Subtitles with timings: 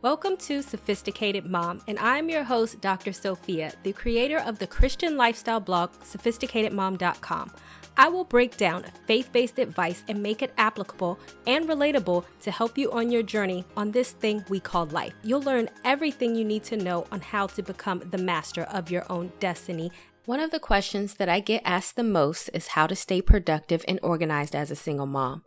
[0.00, 3.12] Welcome to Sophisticated Mom, and I'm your host, Dr.
[3.12, 7.52] Sophia, the creator of the Christian lifestyle blog, sophisticatedmom.com.
[7.96, 12.78] I will break down faith based advice and make it applicable and relatable to help
[12.78, 15.14] you on your journey on this thing we call life.
[15.24, 19.04] You'll learn everything you need to know on how to become the master of your
[19.10, 19.90] own destiny.
[20.26, 23.84] One of the questions that I get asked the most is how to stay productive
[23.88, 25.42] and organized as a single mom.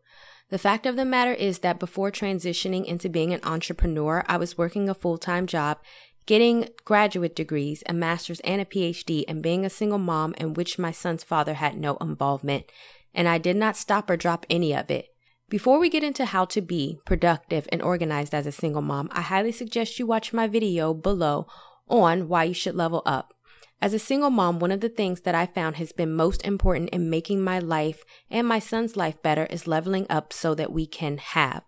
[0.52, 4.58] The fact of the matter is that before transitioning into being an entrepreneur, I was
[4.58, 5.80] working a full time job,
[6.26, 10.78] getting graduate degrees, a master's, and a PhD, and being a single mom in which
[10.78, 12.66] my son's father had no involvement.
[13.14, 15.08] And I did not stop or drop any of it.
[15.50, 19.22] Before we get into how to be productive and organized as a single mom, I
[19.22, 21.48] highly suggest you watch my video below
[21.88, 23.34] on why you should level up.
[23.84, 26.92] As a single mom, one of the things that I found has been most important
[26.92, 30.86] in making my life and my son's life better is leveling up so that we
[30.86, 31.64] can have.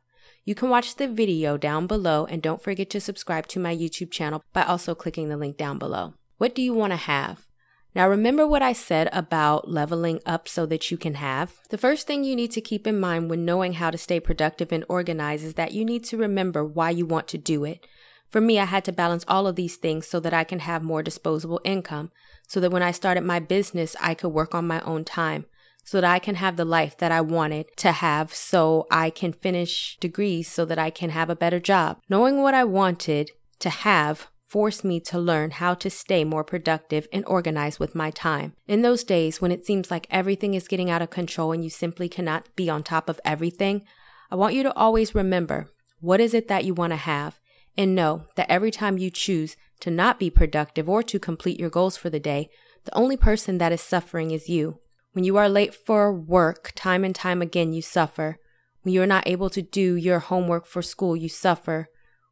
[0.45, 4.11] You can watch the video down below and don't forget to subscribe to my YouTube
[4.11, 6.13] channel by also clicking the link down below.
[6.37, 7.47] What do you want to have?
[7.95, 11.59] Now, remember what I said about leveling up so that you can have?
[11.69, 14.71] The first thing you need to keep in mind when knowing how to stay productive
[14.71, 17.85] and organized is that you need to remember why you want to do it.
[18.33, 20.81] For me, I had to balance all of these things so that I can have
[20.81, 22.09] more disposable income,
[22.47, 25.45] so that when I started my business, I could work on my own time,
[25.83, 29.33] so that I can have the life that I wanted to have, so I can
[29.33, 31.99] finish degrees, so that I can have a better job.
[32.09, 37.07] Knowing what I wanted to have forced me to learn how to stay more productive
[37.13, 38.53] and organized with my time.
[38.67, 41.69] In those days when it seems like everything is getting out of control and you
[41.69, 43.83] simply cannot be on top of everything,
[44.31, 47.39] I want you to always remember what is it that you want to have
[47.77, 51.69] and know that every time you choose to not be productive or to complete your
[51.69, 52.49] goals for the day,
[52.85, 54.79] the only person that is suffering is you.
[55.13, 58.37] When you are late for work, time and time again, you suffer.
[58.81, 61.87] When you are not able to do your homework for school, you suffer.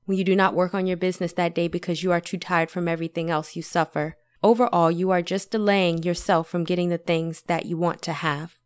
[0.06, 2.72] When you do not work on your business that day because you are too tired
[2.72, 4.18] from everything else, you suffer.
[4.44, 8.60] Overall, you are just delaying yourself from getting the things that you want to have.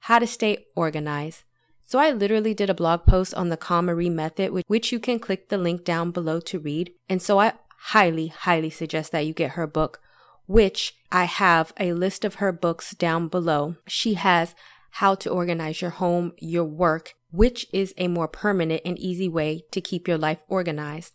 [0.00, 1.44] How to stay organized.
[1.88, 5.48] So I literally did a blog post on the KonMari method, which you can click
[5.48, 6.92] the link down below to read.
[7.08, 10.00] And so I highly, highly suggest that you get her book,
[10.46, 13.76] which I have a list of her books down below.
[13.86, 14.56] She has
[14.92, 19.62] how to organize your home, your work, which is a more permanent and easy way
[19.70, 21.14] to keep your life organized.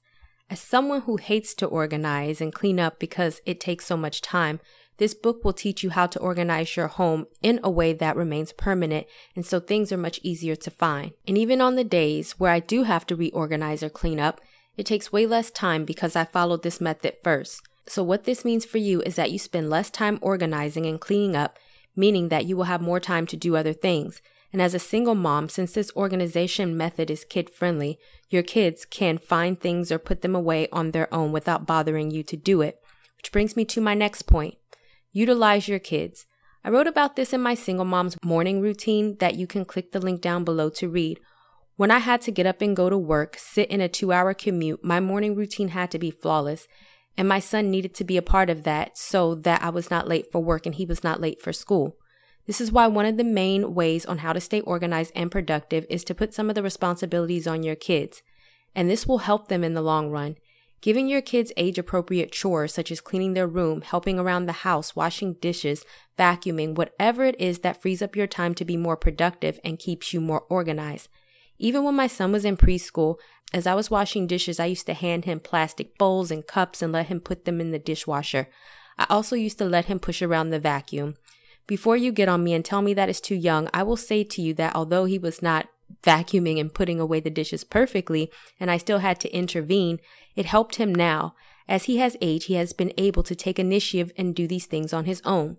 [0.50, 4.62] As someone who hates to organize and clean up because it takes so much time,
[5.02, 8.54] this book will teach you how to organize your home in a way that remains
[8.54, 11.14] permanent, and so things are much easier to find.
[11.28, 14.40] And even on the days where I do have to reorganize or clean up,
[14.78, 17.64] it takes way less time because I followed this method first.
[17.88, 21.36] So, what this means for you is that you spend less time organizing and cleaning
[21.36, 21.58] up,
[21.96, 24.22] meaning that you will have more time to do other things.
[24.54, 27.98] And as a single mom, since this organization method is kid friendly,
[28.30, 32.22] your kids can find things or put them away on their own without bothering you
[32.22, 32.80] to do it.
[33.18, 34.58] Which brings me to my next point.
[35.14, 36.26] Utilize your kids.
[36.64, 40.00] I wrote about this in my single mom's morning routine that you can click the
[40.00, 41.20] link down below to read.
[41.76, 44.34] When I had to get up and go to work, sit in a two hour
[44.34, 46.68] commute, my morning routine had to be flawless.
[47.18, 50.08] And my son needed to be a part of that so that I was not
[50.08, 51.98] late for work and he was not late for school.
[52.48, 55.86] This is why one of the main ways on how to stay organized and productive
[55.90, 58.22] is to put some of the responsibilities on your kids.
[58.74, 60.38] And this will help them in the long run.
[60.82, 64.96] Giving your kids age appropriate chores such as cleaning their room, helping around the house,
[64.96, 65.86] washing dishes,
[66.18, 70.12] vacuuming, whatever it is that frees up your time to be more productive and keeps
[70.12, 71.08] you more organized.
[71.60, 73.18] Even when my son was in preschool,
[73.54, 76.92] as I was washing dishes, I used to hand him plastic bowls and cups and
[76.92, 78.48] let him put them in the dishwasher.
[78.98, 81.16] I also used to let him push around the vacuum.
[81.68, 84.24] Before you get on me and tell me that is too young, I will say
[84.24, 85.68] to you that although he was not
[86.04, 90.00] vacuuming and putting away the dishes perfectly, and I still had to intervene,
[90.36, 91.36] it helped him now.
[91.68, 94.94] As he has aged, he has been able to take initiative and do these things
[94.94, 95.58] on his own.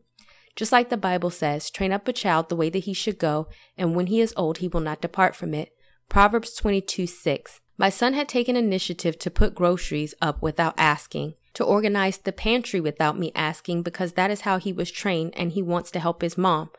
[0.54, 3.48] Just like the Bible says, train up a child the way that he should go,
[3.76, 5.70] and when he is old, he will not depart from it.
[6.08, 7.60] Proverbs 22 6.
[7.78, 12.80] My son had taken initiative to put groceries up without asking, to organize the pantry
[12.80, 16.22] without me asking because that is how he was trained and he wants to help
[16.22, 16.70] his mom.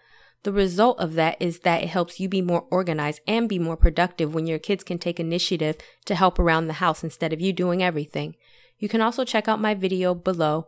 [0.44, 3.78] The result of that is that it helps you be more organized and be more
[3.78, 7.54] productive when your kids can take initiative to help around the house instead of you
[7.54, 8.36] doing everything.
[8.78, 10.68] You can also check out my video below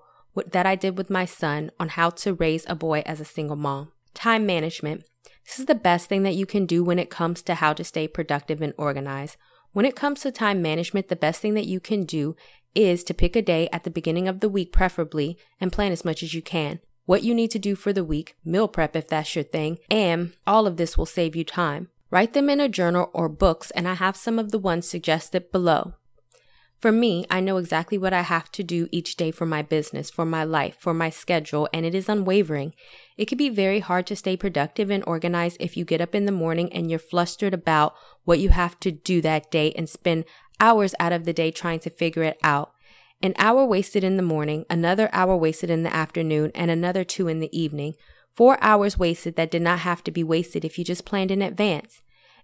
[0.52, 3.58] that I did with my son on how to raise a boy as a single
[3.58, 3.92] mom.
[4.14, 5.04] Time management.
[5.46, 7.84] This is the best thing that you can do when it comes to how to
[7.84, 9.36] stay productive and organized.
[9.74, 12.38] When it comes to time management, the best thing that you can do
[12.74, 16.06] is to pick a day at the beginning of the week, preferably, and plan as
[16.06, 19.08] much as you can what you need to do for the week, meal prep if
[19.08, 21.90] that's your thing, and all of this will save you time.
[22.12, 25.52] Write them in a journal or books, and I have some of the ones suggested
[25.52, 25.94] below.
[26.80, 30.12] For me, I know exactly what I have to do each day for my business,
[30.12, 32.76] for my life, for my schedule, and it is unwavering.
[33.18, 36.26] It can be very hard to stay productive and organized if you get up in
[36.26, 40.26] the morning and you're flustered about what you have to do that day and spend
[40.60, 42.75] hours out of the day trying to figure it out.
[43.22, 47.28] An hour wasted in the morning, another hour wasted in the afternoon, and another two
[47.28, 47.96] in the evening.
[48.34, 51.42] Four hours wasted that did not have to be wasted if you just planned in
[51.42, 52.02] advance.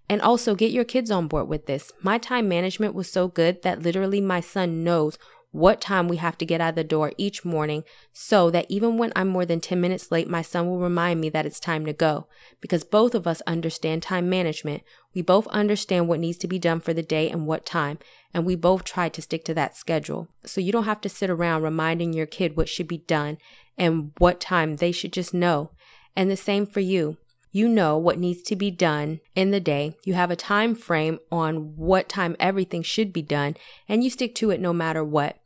[0.09, 1.91] And also get your kids on board with this.
[2.01, 5.17] My time management was so good that literally my son knows
[5.51, 7.83] what time we have to get out of the door each morning
[8.13, 11.29] so that even when I'm more than 10 minutes late, my son will remind me
[11.29, 12.27] that it's time to go.
[12.61, 14.83] Because both of us understand time management.
[15.13, 17.99] We both understand what needs to be done for the day and what time.
[18.33, 20.29] And we both try to stick to that schedule.
[20.45, 23.37] So you don't have to sit around reminding your kid what should be done
[23.77, 25.71] and what time they should just know.
[26.15, 27.17] And the same for you.
[27.53, 29.97] You know what needs to be done in the day.
[30.05, 33.55] You have a time frame on what time everything should be done
[33.89, 35.40] and you stick to it no matter what.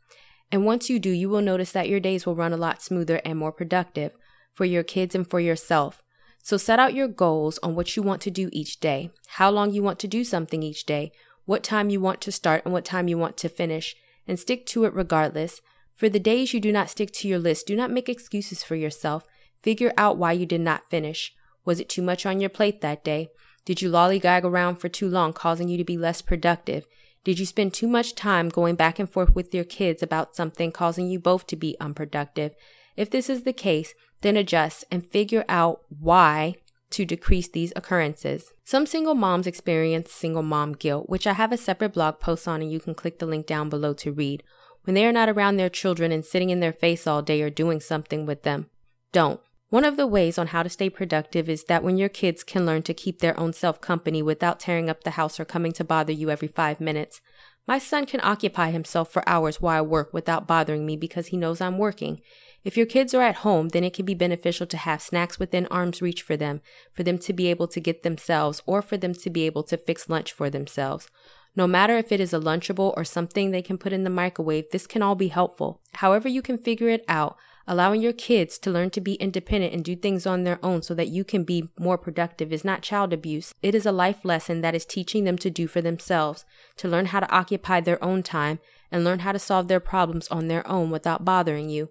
[0.51, 3.21] And once you do, you will notice that your days will run a lot smoother
[3.25, 4.15] and more productive
[4.53, 6.01] for your kids and for yourself.
[6.43, 9.73] So set out your goals on what you want to do each day, how long
[9.73, 11.11] you want to do something each day,
[11.45, 13.95] what time you want to start and what time you want to finish,
[14.27, 15.61] and stick to it regardless.
[15.93, 18.75] For the days you do not stick to your list, do not make excuses for
[18.75, 19.25] yourself.
[19.63, 21.33] Figure out why you did not finish.
[21.65, 23.29] Was it too much on your plate that day?
[23.65, 26.85] Did you lollygag around for too long, causing you to be less productive?
[27.25, 30.71] Did you spend too much time going back and forth with your kids about something
[30.71, 32.55] causing you both to be unproductive?
[32.95, 36.55] If this is the case, then adjust and figure out why
[36.91, 38.53] to decrease these occurrences.
[38.63, 42.61] Some single moms experience single mom guilt, which I have a separate blog post on
[42.61, 44.43] and you can click the link down below to read.
[44.83, 47.49] When they are not around their children and sitting in their face all day or
[47.49, 48.69] doing something with them,
[49.11, 49.41] don't.
[49.75, 52.65] One of the ways on how to stay productive is that when your kids can
[52.65, 55.83] learn to keep their own self company without tearing up the house or coming to
[55.83, 57.19] bother you every five minutes.
[57.67, 61.35] My son can occupy himself for hours while I work without bothering me because he
[61.35, 62.21] knows I'm working.
[62.63, 65.67] If your kids are at home, then it can be beneficial to have snacks within
[65.67, 66.61] arm's reach for them,
[66.93, 69.75] for them to be able to get themselves, or for them to be able to
[69.75, 71.09] fix lunch for themselves.
[71.53, 74.71] No matter if it is a Lunchable or something they can put in the microwave,
[74.71, 75.81] this can all be helpful.
[75.95, 77.35] However, you can figure it out,
[77.67, 80.93] Allowing your kids to learn to be independent and do things on their own so
[80.93, 83.55] that you can be more productive is not child abuse.
[83.63, 86.45] It is a life lesson that is teaching them to do for themselves,
[86.77, 88.59] to learn how to occupy their own time
[88.91, 91.89] and learn how to solve their problems on their own without bothering you.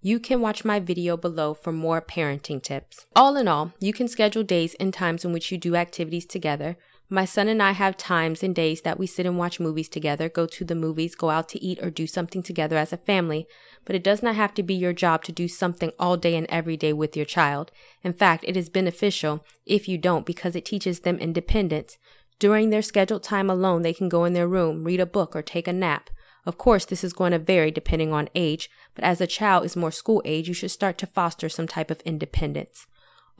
[0.00, 3.06] You can watch my video below for more parenting tips.
[3.14, 6.76] All in all, you can schedule days and times in which you do activities together.
[7.12, 10.30] My son and I have times and days that we sit and watch movies together,
[10.30, 13.46] go to the movies, go out to eat, or do something together as a family.
[13.84, 16.46] But it does not have to be your job to do something all day and
[16.48, 17.70] every day with your child.
[18.02, 21.98] In fact, it is beneficial if you don't because it teaches them independence.
[22.38, 25.42] During their scheduled time alone, they can go in their room, read a book, or
[25.42, 26.08] take a nap.
[26.46, 29.76] Of course, this is going to vary depending on age, but as a child is
[29.76, 32.86] more school age, you should start to foster some type of independence.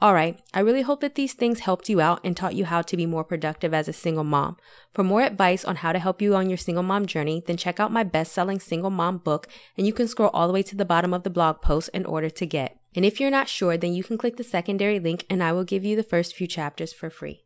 [0.01, 2.81] All right, I really hope that these things helped you out and taught you how
[2.81, 4.57] to be more productive as a single mom.
[4.93, 7.79] For more advice on how to help you on your single mom journey, then check
[7.79, 9.47] out my best selling single mom book,
[9.77, 12.05] and you can scroll all the way to the bottom of the blog post in
[12.05, 12.77] order to get.
[12.95, 15.63] And if you're not sure, then you can click the secondary link and I will
[15.63, 17.42] give you the first few chapters for free.